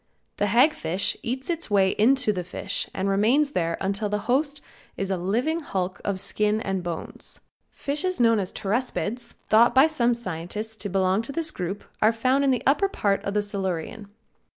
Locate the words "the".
0.37-0.47, 2.33-2.43, 12.49-12.63, 13.35-13.43